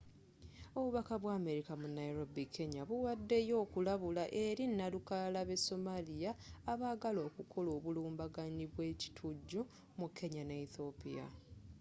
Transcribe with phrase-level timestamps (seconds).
[0.77, 6.31] obubaka bwa amerika mu nairobi kenya buwaddeyo okulabula eri nnalukalala b'e somalia”
[6.71, 9.61] abaagala okukola obulumbaganyi bwe ekitujju
[9.99, 11.25] mu kenya ne ethiopia